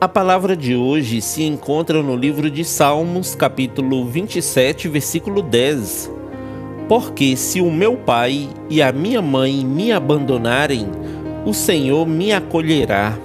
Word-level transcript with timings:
A 0.00 0.06
palavra 0.06 0.56
de 0.56 0.76
hoje 0.76 1.20
se 1.20 1.42
encontra 1.42 2.00
no 2.04 2.14
livro 2.14 2.48
de 2.48 2.64
Salmos, 2.64 3.34
capítulo 3.34 4.04
27, 4.04 4.86
versículo 4.86 5.42
10. 5.42 6.08
Porque 6.88 7.34
se 7.34 7.60
o 7.60 7.68
meu 7.68 7.96
pai 7.96 8.48
e 8.70 8.80
a 8.80 8.92
minha 8.92 9.20
mãe 9.20 9.64
me 9.66 9.90
abandonarem, 9.90 10.86
o 11.44 11.52
Senhor 11.52 12.06
me 12.06 12.32
acolherá. 12.32 13.18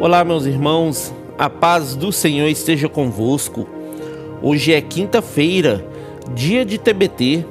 Olá, 0.00 0.24
meus 0.24 0.46
irmãos, 0.46 1.12
a 1.36 1.50
paz 1.50 1.94
do 1.94 2.10
Senhor 2.10 2.48
esteja 2.48 2.88
convosco. 2.88 3.68
Hoje 4.40 4.72
é 4.72 4.80
quinta-feira, 4.80 5.86
dia 6.34 6.64
de 6.64 6.78
TBT, 6.78 7.44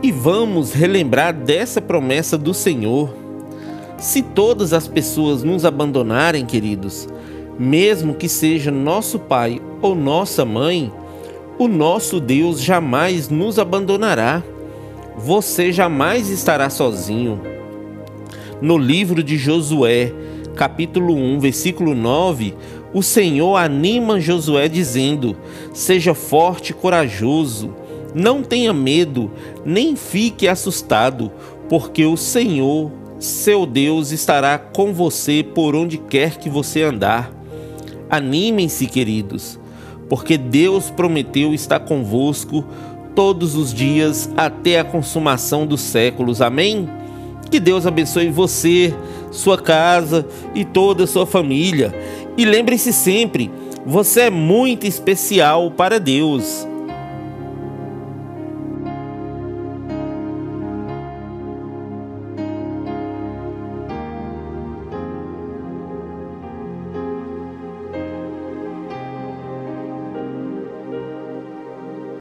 e 0.00 0.12
vamos 0.12 0.72
relembrar 0.72 1.34
dessa 1.34 1.82
promessa 1.82 2.38
do 2.38 2.54
Senhor. 2.54 3.12
Se 3.98 4.22
todas 4.22 4.72
as 4.72 4.86
pessoas 4.86 5.42
nos 5.42 5.64
abandonarem, 5.64 6.46
queridos, 6.46 7.08
mesmo 7.58 8.14
que 8.14 8.28
seja 8.28 8.70
nosso 8.70 9.18
pai 9.18 9.60
ou 9.82 9.94
nossa 9.94 10.44
mãe, 10.44 10.92
o 11.58 11.66
nosso 11.66 12.20
Deus 12.20 12.62
jamais 12.62 13.28
nos 13.28 13.58
abandonará. 13.58 14.42
Você 15.16 15.72
jamais 15.72 16.30
estará 16.30 16.70
sozinho. 16.70 17.40
No 18.62 18.78
livro 18.78 19.22
de 19.22 19.36
Josué, 19.36 20.12
capítulo 20.54 21.14
1, 21.14 21.40
versículo 21.40 21.94
9, 21.94 22.54
o 22.94 23.02
Senhor 23.02 23.56
anima 23.56 24.20
Josué 24.20 24.68
dizendo: 24.68 25.36
Seja 25.74 26.14
forte 26.14 26.70
e 26.70 26.74
corajoso, 26.74 27.74
não 28.14 28.42
tenha 28.42 28.72
medo, 28.72 29.30
nem 29.64 29.96
fique 29.96 30.46
assustado, 30.46 31.30
porque 31.68 32.04
o 32.04 32.16
Senhor, 32.16 32.90
seu 33.18 33.66
Deus, 33.66 34.12
estará 34.12 34.58
com 34.58 34.92
você 34.92 35.42
por 35.42 35.74
onde 35.74 35.98
quer 35.98 36.38
que 36.38 36.48
você 36.48 36.82
andar. 36.82 37.37
Animem-se, 38.10 38.86
queridos, 38.86 39.58
porque 40.08 40.38
Deus 40.38 40.90
prometeu 40.90 41.52
estar 41.52 41.80
convosco 41.80 42.64
todos 43.14 43.56
os 43.56 43.74
dias 43.74 44.30
até 44.36 44.78
a 44.78 44.84
consumação 44.84 45.66
dos 45.66 45.80
séculos. 45.80 46.40
Amém? 46.40 46.88
Que 47.50 47.58
Deus 47.58 47.86
abençoe 47.86 48.28
você, 48.28 48.94
sua 49.32 49.58
casa 49.58 50.26
e 50.54 50.64
toda 50.64 51.04
a 51.04 51.06
sua 51.06 51.26
família. 51.26 51.94
E 52.36 52.44
lembre-se 52.44 52.92
sempre, 52.92 53.50
você 53.84 54.22
é 54.22 54.30
muito 54.30 54.86
especial 54.86 55.70
para 55.70 55.98
Deus. 55.98 56.67